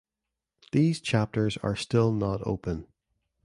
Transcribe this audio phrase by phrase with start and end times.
[0.71, 2.87] These chapters are still not open.